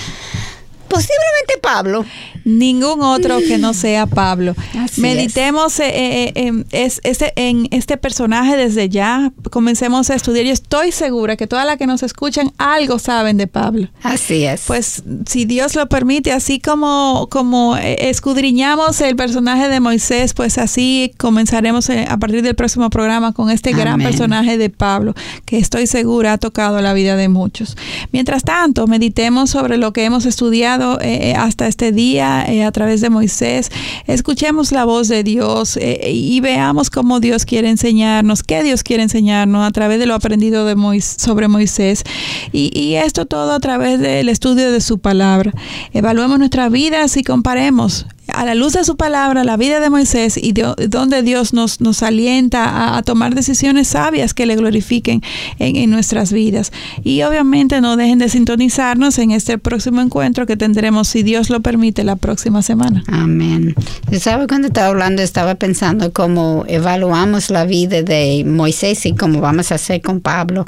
[0.91, 2.05] Posiblemente Pablo.
[2.43, 4.55] Ningún otro que no sea Pablo.
[4.79, 5.87] Así Meditemos es.
[5.93, 9.31] eh, eh, es, este, en este personaje desde ya.
[9.51, 10.45] Comencemos a estudiar.
[10.45, 13.89] Yo estoy segura que todas las que nos escuchan algo saben de Pablo.
[14.03, 14.63] Así es.
[14.67, 21.11] Pues si Dios lo permite, así como, como escudriñamos el personaje de Moisés, pues así
[21.17, 23.81] comenzaremos eh, a partir del próximo programa con este Amén.
[23.81, 25.13] gran personaje de Pablo,
[25.45, 27.77] que estoy segura ha tocado la vida de muchos.
[28.11, 33.01] Mientras tanto, meditemos sobre lo que hemos estudiado eh, hasta este día eh, a través
[33.01, 33.71] de Moisés.
[34.07, 39.03] Escuchemos la voz de Dios eh, y veamos cómo Dios quiere enseñarnos, qué Dios quiere
[39.03, 42.03] enseñarnos a través de lo aprendido de Mois sobre Moisés.
[42.51, 45.51] Y, esto todo a través del estudio de su palabra.
[45.93, 50.37] Evaluemos nuestras vidas y comparemos a la luz de su palabra, la vida de Moisés
[50.37, 55.21] y de, donde Dios nos, nos alienta a, a, tomar decisiones sabias que le glorifiquen
[55.59, 56.71] en, en, nuestras vidas.
[57.03, 61.61] Y obviamente no dejen de sintonizarnos en este próximo encuentro que tendremos, si Dios lo
[61.61, 63.03] permite, la próxima semana.
[63.07, 63.75] Amén.
[64.19, 65.21] ¿Sabe cuando estaba hablando?
[65.21, 70.65] Estaba pensando cómo evaluamos la vida de Moisés y cómo vamos a hacer con Pablo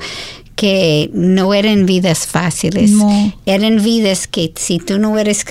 [0.56, 3.34] que no eran vidas fáciles, no.
[3.46, 5.44] eran vidas que si tú no eres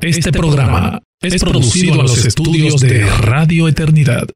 [0.00, 1.00] Este programa
[1.34, 4.24] es producido en los estudios de Radio Eternidad.